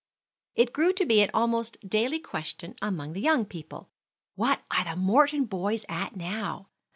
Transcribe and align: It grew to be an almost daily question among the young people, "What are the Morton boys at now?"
It 0.55 0.73
grew 0.73 0.93
to 0.93 1.05
be 1.05 1.21
an 1.21 1.29
almost 1.31 1.77
daily 1.87 2.17
question 2.17 2.73
among 2.81 3.13
the 3.13 3.21
young 3.21 3.45
people, 3.45 3.91
"What 4.33 4.63
are 4.71 4.83
the 4.83 4.95
Morton 4.99 5.45
boys 5.45 5.85
at 5.89 6.15
now?" 6.15 6.69